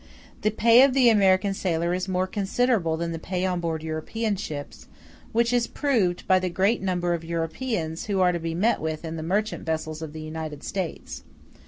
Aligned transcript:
The 0.41 0.49
pay 0.49 0.81
of 0.81 0.95
the 0.95 1.09
American 1.09 1.53
sailor 1.53 1.93
is 1.93 2.07
more 2.07 2.25
considerable 2.25 2.97
than 2.97 3.11
the 3.11 3.19
pay 3.19 3.45
on 3.45 3.59
board 3.59 3.83
European 3.83 4.35
ships; 4.35 4.87
which 5.31 5.53
is 5.53 5.67
proved 5.67 6.27
by 6.27 6.39
the 6.39 6.49
great 6.49 6.81
number 6.81 7.13
of 7.13 7.23
Europeans 7.23 8.05
who 8.07 8.19
are 8.19 8.31
to 8.31 8.39
be 8.39 8.55
met 8.55 8.81
with 8.81 9.05
in 9.05 9.15
the 9.15 9.21
merchant 9.21 9.63
vessels 9.63 10.01
of 10.01 10.11
the 10.13 10.21
United 10.23 10.63
States. 10.63 11.21